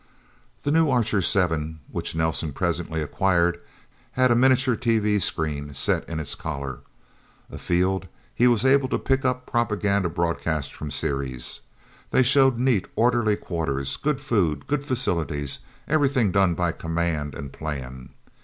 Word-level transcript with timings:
The 0.63 0.71
new 0.71 0.89
Archer 0.89 1.21
Seven 1.21 1.79
which 1.87 2.15
Nelsen 2.15 2.53
presently 2.53 3.03
acquired, 3.03 3.61
had 4.13 4.31
a 4.31 4.35
miniature 4.35 4.75
TV 4.75 5.21
screen 5.21 5.75
set 5.75 6.09
in 6.09 6.19
its 6.19 6.33
collar. 6.33 6.79
Afield, 7.51 8.07
he 8.33 8.47
was 8.47 8.65
able 8.65 8.89
to 8.89 8.97
pick 8.97 9.23
up 9.25 9.45
propaganda 9.45 10.09
broadcasts 10.09 10.71
from 10.71 10.89
Ceres. 10.89 11.61
They 12.09 12.23
showed 12.23 12.57
neat, 12.57 12.87
orderly 12.95 13.35
quarters, 13.35 13.95
good 13.95 14.19
food, 14.19 14.65
good 14.65 14.83
facilities, 14.83 15.59
everything 15.87 16.31
done 16.31 16.55
by 16.55 16.71
command 16.71 17.35
and 17.35 17.53
plan. 17.53 18.09